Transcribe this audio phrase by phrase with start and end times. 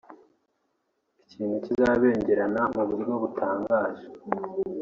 [1.23, 4.05] ikintu kizabengerana mu buryo butangaje